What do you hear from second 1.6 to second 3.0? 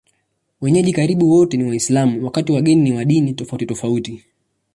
Waislamu, wakati wageni ni